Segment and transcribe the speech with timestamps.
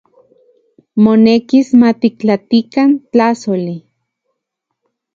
[1.07, 3.79] Monekis matiktlatikan tlajsoli.